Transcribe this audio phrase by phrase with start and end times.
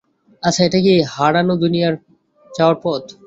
[0.43, 1.95] আচ্ছা, এটা কি হারানো দুনিয়ায়
[2.51, 3.03] যাওয়ার পথ?